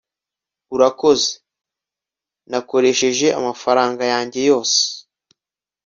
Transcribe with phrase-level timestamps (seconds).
[0.75, 1.29] urakoze,
[2.49, 4.79] nakoresheje amafaranga yanjye yose